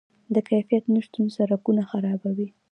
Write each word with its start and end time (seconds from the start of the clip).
د 0.33 0.35
کیفیت 0.49 0.83
نشتون 0.93 1.25
سرکونه 1.35 1.81
خرابوي. 1.91 2.47